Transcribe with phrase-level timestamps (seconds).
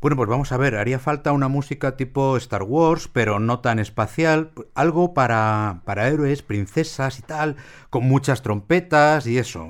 [0.00, 3.80] Bueno, pues vamos a ver, haría falta una música tipo Star Wars, pero no tan
[3.80, 7.56] espacial, algo para, para héroes, princesas y tal,
[7.90, 9.68] con muchas trompetas y eso.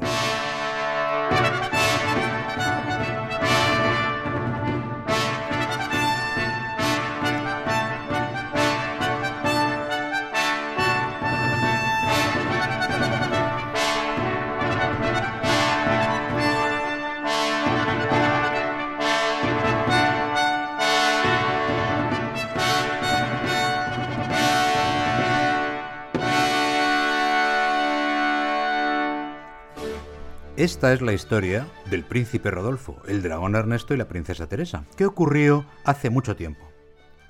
[30.59, 35.07] Esta es la historia del príncipe Rodolfo, el dragón Ernesto y la princesa Teresa, que
[35.07, 36.69] ocurrió hace mucho tiempo.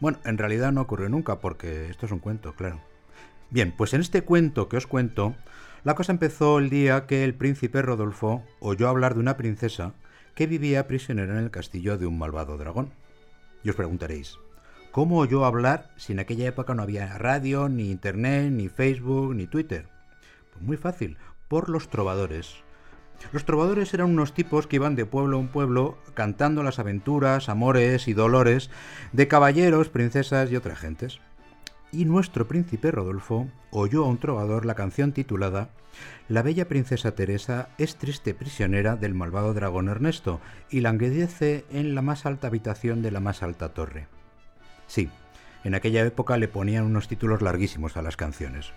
[0.00, 2.80] Bueno, en realidad no ocurrió nunca porque esto es un cuento, claro.
[3.50, 5.34] Bien, pues en este cuento que os cuento,
[5.84, 9.92] la cosa empezó el día que el príncipe Rodolfo oyó hablar de una princesa
[10.34, 12.95] que vivía prisionera en el castillo de un malvado dragón.
[13.62, 14.38] Y os preguntaréis,
[14.91, 19.47] ¿cómo oyó hablar si en aquella época no había radio, ni internet, ni Facebook, ni
[19.47, 19.86] Twitter?
[20.50, 22.64] Pues muy fácil, por los trovadores,
[23.33, 28.08] los trovadores eran unos tipos que iban de pueblo en pueblo cantando las aventuras, amores
[28.08, 28.70] y dolores
[29.12, 31.20] de caballeros, princesas y otras gentes.
[31.91, 35.70] Y nuestro príncipe Rodolfo oyó a un trovador la canción titulada
[36.28, 42.02] La bella princesa Teresa es triste prisionera del malvado dragón Ernesto y languidece en la
[42.02, 44.06] más alta habitación de la más alta torre.
[44.86, 45.11] Sí,
[45.64, 48.72] en aquella época le ponían unos títulos larguísimos a las canciones.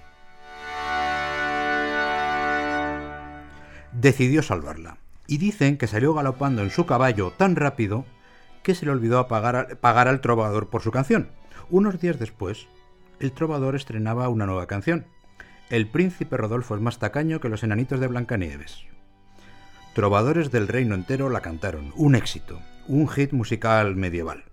[3.94, 4.98] Decidió salvarla.
[5.28, 8.06] Y dicen que salió galopando en su caballo tan rápido
[8.64, 11.30] que se le olvidó pagar, al trovador por su canción.
[11.70, 12.68] Unos días después,
[13.20, 15.06] el trovador estrenaba una nueva canción.
[15.70, 18.84] El príncipe Rodolfo es más tacaño que los enanitos de Blancanieves.
[19.94, 24.44] Trovadores del reino entero la cantaron, un éxito, un hit musical medieval.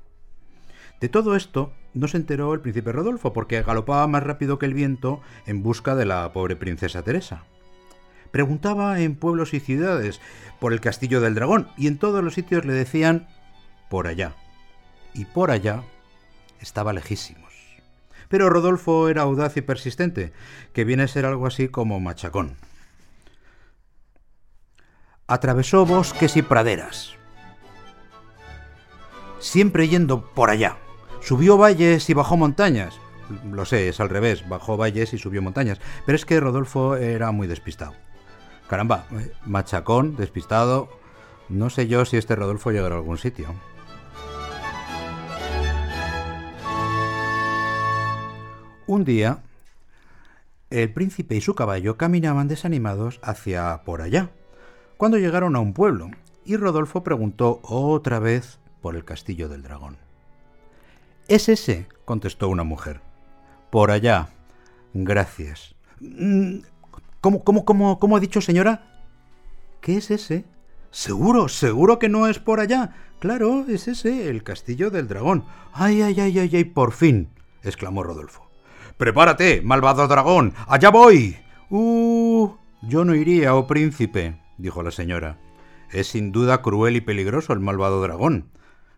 [1.01, 4.75] De todo esto no se enteró el príncipe Rodolfo porque galopaba más rápido que el
[4.75, 7.45] viento en busca de la pobre princesa Teresa.
[8.31, 10.21] Preguntaba en pueblos y ciudades
[10.61, 13.29] por el castillo del dragón y en todos los sitios le decían
[13.89, 14.35] por allá.
[15.15, 15.83] Y por allá
[16.61, 17.49] estaba lejísimos.
[18.29, 20.33] Pero Rodolfo era audaz y persistente,
[20.73, 22.57] que viene a ser algo así como machacón.
[25.27, 27.15] Atravesó bosques y praderas,
[29.41, 30.77] siempre yendo por allá.
[31.21, 32.95] Subió valles y bajó montañas.
[33.45, 35.81] Lo sé, es al revés, bajó valles y subió montañas.
[36.07, 37.95] Pero es que Rodolfo era muy despistado.
[38.69, 39.07] Caramba,
[39.47, 40.89] machacón, despistado.
[41.49, 43.55] No sé yo si este Rodolfo llegará a algún sitio.
[48.87, 49.43] Un día,
[50.71, 54.31] el príncipe y su caballo caminaban desanimados hacia por allá,
[54.97, 56.11] cuando llegaron a un pueblo,
[56.45, 59.97] y Rodolfo preguntó otra vez por el castillo del dragón.
[61.29, 63.01] Es ese, contestó una mujer.
[63.71, 64.29] Por allá.
[64.95, 65.75] Gracias.
[67.29, 68.87] ¿Cómo, cómo, cómo, cómo ha dicho señora?
[69.83, 70.47] ¿Qué es ese?
[70.91, 72.95] Seguro, seguro que no es por allá.
[73.19, 75.45] Claro, es ese, el castillo del dragón.
[75.75, 77.29] Ay, ay, ay, ay, ay, por fin,
[77.63, 78.49] exclamó Rodolfo.
[78.97, 81.37] Prepárate, malvado dragón, allá voy.
[81.69, 85.39] Uh, yo no iría, oh príncipe, dijo la señora.
[85.91, 88.53] Es sin duda cruel y peligroso el malvado dragón.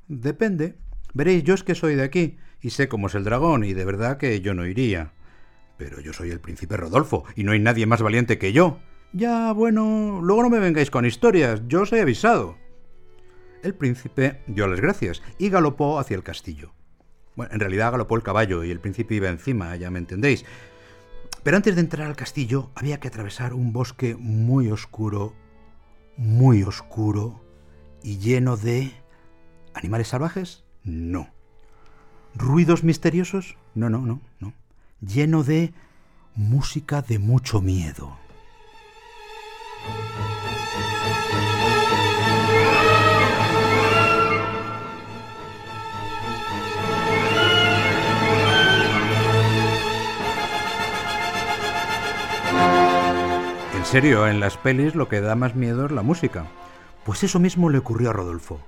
[0.06, 0.76] Depende.
[1.14, 3.84] Veréis, yo es que soy de aquí y sé cómo es el dragón y de
[3.84, 5.14] verdad que yo no iría.
[5.80, 8.80] Pero yo soy el príncipe Rodolfo y no hay nadie más valiente que yo.
[9.14, 12.58] Ya, bueno, luego no me vengáis con historias, yo os he avisado.
[13.62, 16.74] El príncipe dio las gracias y galopó hacia el castillo.
[17.34, 20.44] Bueno, en realidad galopó el caballo y el príncipe iba encima, ya me entendéis.
[21.42, 25.32] Pero antes de entrar al castillo había que atravesar un bosque muy oscuro,
[26.18, 27.42] muy oscuro
[28.02, 28.92] y lleno de...
[29.72, 30.62] ¿Animales salvajes?
[30.84, 31.30] No.
[32.34, 33.56] ¿Ruidos misteriosos?
[33.74, 34.59] No, no, no, no
[35.00, 35.72] lleno de
[36.34, 38.16] música de mucho miedo.
[53.74, 56.44] En serio, en las pelis lo que da más miedo es la música.
[57.04, 58.60] Pues eso mismo le ocurrió a Rodolfo.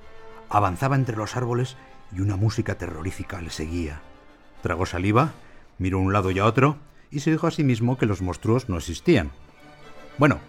[0.48, 1.76] Avanzaba entre los árboles
[2.10, 4.00] y una música terrorífica le seguía.
[4.62, 5.32] Tragó saliva
[5.78, 6.78] Miró un lado y a otro
[7.10, 9.30] y se dijo a sí mismo que los monstruos no existían.
[10.19, 10.40] Bueno,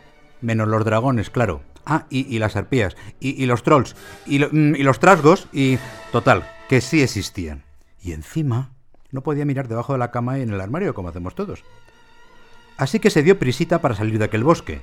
[0.42, 1.62] menos los dragones, claro.
[1.86, 5.78] Ah, y, las arpías, y, los trolls, mm, y, los trasgos, y...
[6.14, 7.66] Total, que sí existían.
[8.02, 8.72] Y encima
[9.12, 11.64] no podía mirar debajo de la cama y en el armario como hacemos todos.
[12.78, 14.82] Así que se dio prisita para salir de aquel bosque.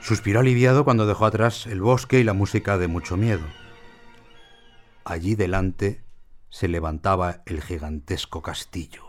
[0.00, 3.44] Suspiró aliviado cuando dejó atrás el bosque y la música de mucho miedo.
[5.04, 6.02] Allí delante
[6.48, 9.04] se levantaba el gigantesco castillo.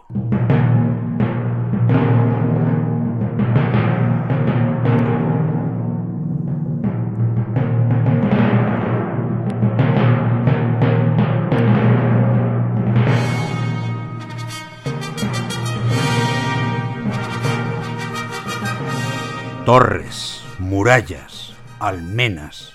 [20.87, 22.71] Murallas, almenas,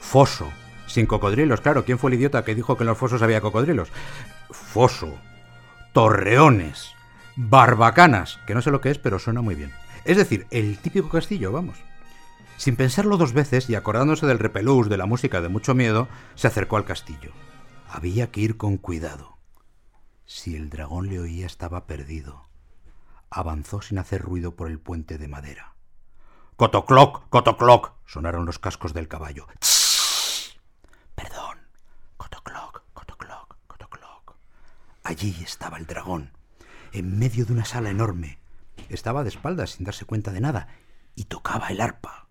[0.00, 0.50] foso,
[0.88, 3.90] sin cocodrilos, claro, ¿quién fue el idiota que dijo que en los fosos había cocodrilos?
[4.50, 5.14] Foso,
[5.92, 6.90] torreones,
[7.36, 9.72] barbacanas, que no sé lo que es, pero suena muy bien.
[10.04, 11.78] Es decir, el típico castillo, vamos.
[12.56, 16.48] Sin pensarlo dos veces y acordándose del repelús, de la música de mucho miedo, se
[16.48, 17.30] acercó al castillo.
[17.88, 19.38] Había que ir con cuidado.
[20.26, 22.48] Si el dragón le oía estaba perdido.
[23.30, 25.73] Avanzó sin hacer ruido por el puente de madera.
[26.56, 29.48] Cotocloc, cotocloc, sonaron los cascos del caballo.
[31.16, 31.58] Perdón.
[32.16, 34.36] Cotocloc, cotocloc, cotocloc.
[35.02, 36.30] Allí estaba el dragón,
[36.92, 38.38] en medio de una sala enorme.
[38.88, 40.68] Estaba de espaldas sin darse cuenta de nada
[41.16, 42.23] y tocaba el arpa.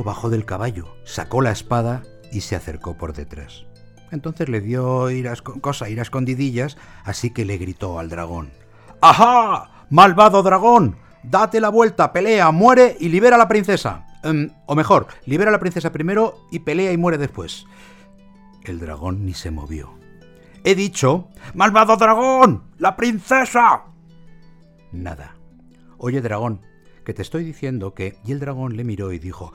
[0.00, 2.02] Rodolfo bajó del caballo, sacó la espada
[2.32, 3.66] y se acercó por detrás.
[4.10, 8.50] Entonces le dio ir a cosa ir a escondidillas, así que le gritó al dragón.
[9.00, 9.86] ¡Ajá!
[9.90, 10.96] ¡Malvado dragón!
[11.22, 14.06] Date la vuelta, pelea, muere y libera a la princesa.
[14.22, 17.66] Em, o mejor, libera a la princesa primero y pelea y muere después.
[18.64, 19.94] El dragón ni se movió.
[20.64, 22.64] He dicho, ¡Malvado dragón!
[22.78, 23.84] ¡La princesa!
[24.92, 25.36] Nada.
[25.98, 26.60] Oye, dragón,
[27.04, 28.18] que te estoy diciendo que...
[28.24, 29.52] Y el dragón le miró y dijo...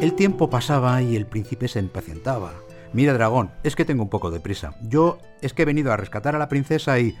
[0.00, 2.52] El tiempo pasaba y el príncipe se impacientaba.
[2.92, 4.74] Mira, dragón, es que tengo un poco de prisa.
[4.82, 7.16] Yo es que he venido a rescatar a la princesa y...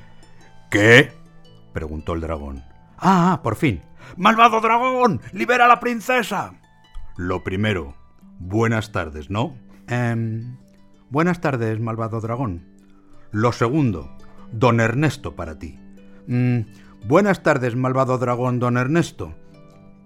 [0.70, 1.10] ¿Qué?
[1.72, 2.64] preguntó el dragón.
[2.98, 3.80] Ah, ah por fin.
[4.16, 5.22] ¡Malvado dragón!
[5.32, 6.54] ¡Libera a la princesa!
[7.16, 7.94] Lo primero,
[8.38, 9.56] buenas tardes, ¿no?
[9.88, 10.58] Em,
[11.08, 12.66] buenas tardes, malvado dragón.
[13.30, 14.16] Lo segundo,
[14.52, 15.78] don Ernesto para ti.
[16.26, 16.60] Mm,
[17.06, 19.34] buenas tardes, malvado dragón, don Ernesto.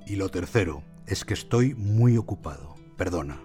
[0.06, 2.76] Y lo tercero, es que estoy muy ocupado.
[2.96, 3.36] Perdona.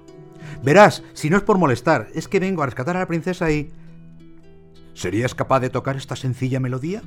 [0.63, 3.71] Verás, si no es por molestar, es que vengo a rescatar a la princesa y...
[4.93, 7.01] ¿Serías capaz de tocar esta sencilla melodía?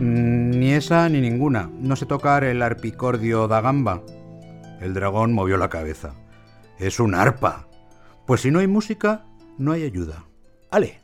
[0.00, 1.70] Ni esa ni ninguna.
[1.78, 4.02] No sé tocar el arpicordio da gamba.
[4.80, 6.14] El dragón movió la cabeza.
[6.78, 7.68] Es un arpa.
[8.26, 9.26] Pues si no hay música,
[9.58, 10.24] no hay ayuda.
[10.70, 11.01] ¡Ale!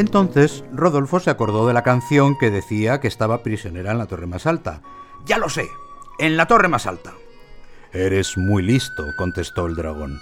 [0.00, 4.26] Entonces Rodolfo se acordó de la canción que decía que estaba prisionera en la torre
[4.26, 4.80] más alta.
[5.26, 5.68] Ya lo sé,
[6.18, 7.12] en la torre más alta.
[7.92, 10.18] Eres muy listo, contestó el dragón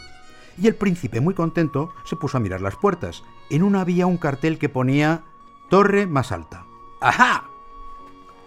[0.61, 3.23] y el príncipe, muy contento, se puso a mirar las puertas.
[3.51, 5.23] En una había un cartel que ponía
[5.71, 6.67] Torre más alta.
[7.01, 7.45] ¡Ajá!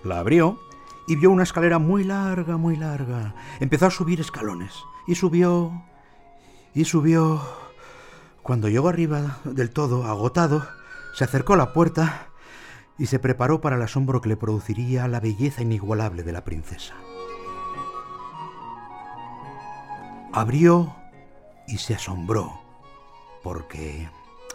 [0.03, 0.59] La abrió
[1.07, 3.35] y vio una escalera muy larga, muy larga.
[3.61, 4.73] Empezó a subir escalones
[5.07, 5.81] y subió
[6.73, 7.41] y subió.
[8.43, 10.67] Cuando llegó arriba del todo, agotado,
[11.13, 12.27] se acercó a la puerta
[12.97, 16.93] y se preparó para el asombro que le produciría la belleza inigualable de la princesa.
[20.33, 20.95] Abrió
[21.67, 22.61] y se asombró
[23.43, 24.09] porque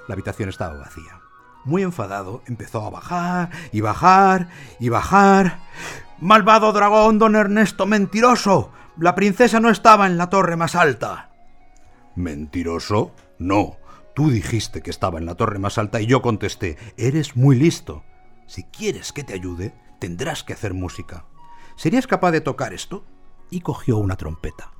[0.09, 1.21] la habitación estaba vacía.
[1.65, 4.49] Muy enfadado, empezó a bajar y bajar
[4.79, 5.59] y bajar.
[6.21, 8.71] ¡Malvado dragón, don Ernesto, mentiroso!
[8.97, 11.31] La princesa no estaba en la torre más alta.
[12.15, 13.13] ¿Mentiroso?
[13.39, 13.77] No.
[14.17, 18.03] Tú dijiste que estaba en la torre más alta y yo contesté, eres muy listo.
[18.47, 21.27] Si quieres que te ayude, tendrás que hacer música.
[21.77, 23.05] ¿Serías capaz de tocar esto?
[23.51, 24.73] Y cogió una trompeta.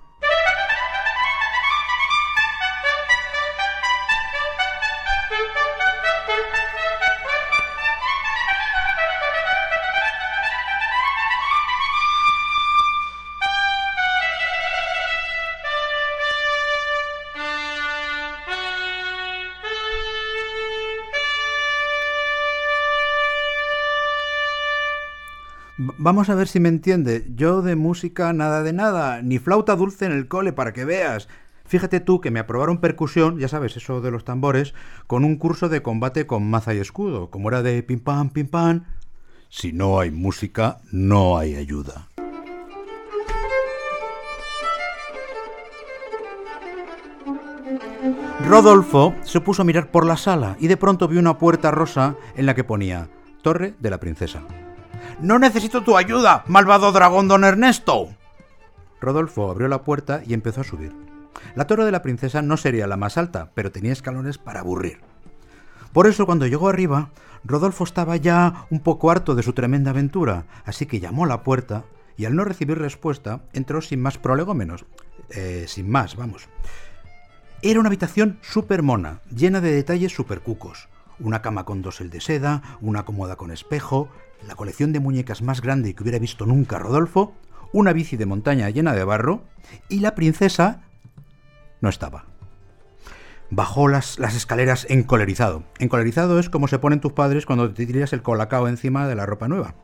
[26.07, 27.27] Vamos a ver si me entiende.
[27.35, 31.27] Yo de música nada de nada, ni flauta dulce en el cole para que veas.
[31.65, 34.73] Fíjate tú que me aprobaron percusión, ya sabes, eso de los tambores,
[35.09, 38.47] con un curso de combate con maza y escudo, como era de pim pam, pim
[38.47, 38.85] pam.
[39.49, 42.07] Si no hay música, no hay ayuda.
[48.49, 52.15] Rodolfo se puso a mirar por la sala y de pronto vio una puerta rosa
[52.37, 53.09] en la que ponía
[53.43, 54.45] Torre de la Princesa.
[55.21, 58.09] No necesito tu ayuda, malvado dragón don Ernesto.
[59.01, 60.93] Rodolfo abrió la puerta y empezó a subir.
[61.55, 65.01] La torre de la princesa no sería la más alta, pero tenía escalones para aburrir.
[65.93, 67.11] Por eso cuando llegó arriba,
[67.45, 71.43] Rodolfo estaba ya un poco harto de su tremenda aventura, así que llamó a la
[71.43, 71.85] puerta
[72.17, 74.85] y al no recibir respuesta entró sin más prolegómenos.
[75.31, 76.49] Eh, sin más, vamos.
[77.63, 80.89] Era una habitación súper mona, llena de detalles súper cucos.
[81.19, 84.09] Una cama con dosel de seda, una cómoda con espejo,
[84.47, 87.35] la colección de muñecas más grande que hubiera visto nunca Rodolfo,
[87.73, 89.45] una bici de montaña llena de barro
[89.89, 90.83] y la princesa
[91.81, 92.25] no estaba.
[93.51, 95.63] Bajó las, escaleras encolerizado.
[95.79, 99.27] Encolerizado es como se ponen tus padres cuando te tiras el colacao encima de la
[99.27, 99.75] ropa nueva.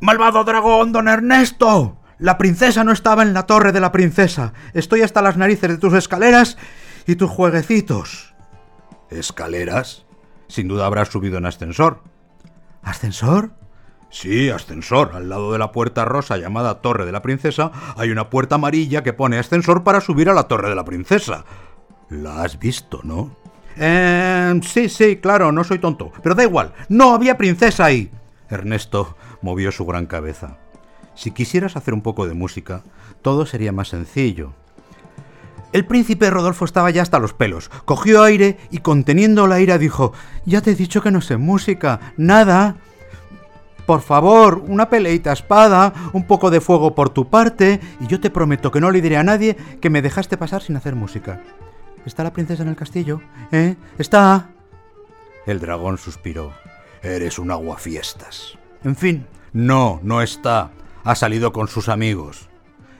[0.00, 1.98] ¡Malvado dragón, don Ernesto!
[2.18, 4.52] La princesa no estaba en la torre de la princesa.
[4.74, 6.56] Estoy hasta las narices de tus escaleras
[7.06, 8.32] y tus jueguecitos.
[9.10, 10.04] ¿Escaleras?
[10.46, 12.11] Sin duda habrás subido en ascensor.
[12.82, 13.52] ¿Ascensor?
[14.10, 15.12] Sí, ascensor.
[15.14, 19.02] Al lado de la puerta rosa llamada Torre de la Princesa hay una puerta amarilla
[19.02, 21.44] que pone ascensor para subir a la Torre de la Princesa.
[22.10, 23.34] La has visto, ¿no?
[23.76, 26.12] Eh, sí, sí, claro, no soy tonto.
[26.22, 28.10] Pero da igual, no había princesa ahí.
[28.50, 30.58] Ernesto movió su gran cabeza.
[31.14, 32.82] Si quisieras hacer un poco de música,
[33.22, 34.54] todo sería más sencillo.
[35.72, 37.70] El príncipe Rodolfo estaba ya hasta los pelos.
[37.84, 40.12] Cogió aire y conteniendo la ira dijo,
[40.44, 42.12] Ya te he dicho que no sé música.
[42.16, 42.76] Nada.
[43.86, 48.30] Por favor, una peleita espada, un poco de fuego por tu parte, y yo te
[48.30, 51.42] prometo que no le diré a nadie que me dejaste pasar sin hacer música.
[52.06, 53.20] ¿Está la princesa en el castillo?
[53.50, 53.76] ¿Eh?
[53.98, 54.50] ¿Está?
[55.46, 56.52] El dragón suspiró.
[57.02, 58.56] Eres un aguafiestas.
[58.84, 60.70] En fin, no, no está.
[61.04, 62.48] Ha salido con sus amigos.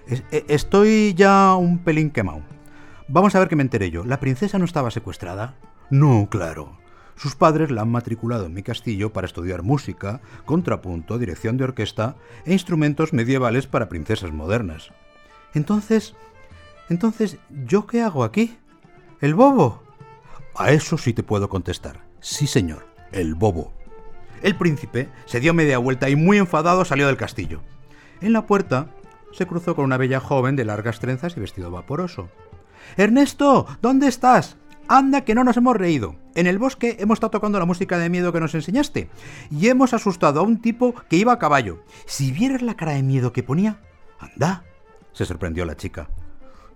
[0.08, 2.42] E, estoy ya un pelín quemado.
[3.08, 4.04] Vamos a ver qué me enteré yo.
[4.04, 5.54] ¿La princesa no estaba secuestrada?
[5.90, 6.78] No, claro.
[7.16, 12.16] Sus padres la han matriculado en mi castillo para estudiar música, contrapunto, dirección de orquesta
[12.46, 14.90] e instrumentos medievales para princesas modernas.
[15.54, 16.14] Entonces,
[16.88, 18.56] entonces, ¿yo qué hago aquí?
[19.20, 19.82] ¿El bobo?
[20.54, 22.00] A eso sí te puedo contestar.
[22.20, 23.72] Sí, señor, el bobo.
[24.42, 27.60] El príncipe se dio media vuelta y muy enfadado salió del castillo.
[28.20, 28.88] En la puerta
[29.32, 32.28] se cruzó con una bella joven de largas trenzas y vestido vaporoso.
[32.96, 34.56] Ernesto, ¿dónde estás?
[34.88, 36.16] Anda, que no nos hemos reído.
[36.34, 39.08] En el bosque hemos estado tocando la música de miedo que nos enseñaste
[39.50, 41.84] y hemos asustado a un tipo que iba a caballo.
[42.06, 43.80] Si vieras la cara de miedo que ponía.
[44.18, 44.64] Anda,
[45.12, 46.08] se sorprendió la chica.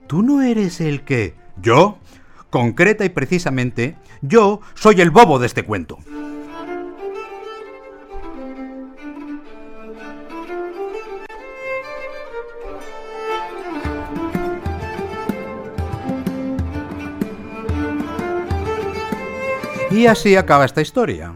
[0.07, 1.35] ¿Tú no eres el que...
[1.61, 1.99] ¿Yo?
[2.51, 5.99] Concreta y precisamente, yo soy el bobo de este cuento.
[19.91, 21.35] Y así acaba esta historia.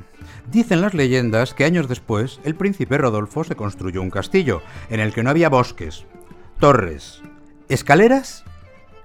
[0.50, 5.12] Dicen las leyendas que años después el príncipe Rodolfo se construyó un castillo en el
[5.12, 6.04] que no había bosques,
[6.58, 7.22] torres,
[7.68, 8.44] escaleras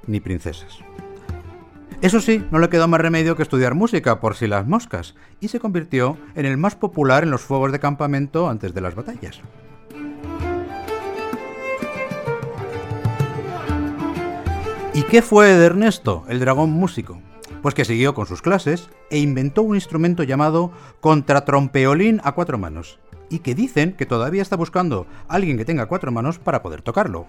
[0.07, 0.79] ni princesas.
[2.01, 5.47] Eso sí, no le quedó más remedio que estudiar música por si las moscas, y
[5.47, 9.41] se convirtió en el más popular en los fuegos de campamento antes de las batallas.
[14.93, 17.21] ¿Y qué fue de Ernesto, el dragón músico?
[17.65, 22.99] Pues que siguió con sus clases e inventó un instrumento llamado contratrompeolín a cuatro manos,
[23.27, 26.83] y que dicen que todavía está buscando a alguien que tenga cuatro manos para poder
[26.83, 27.25] tocarlo.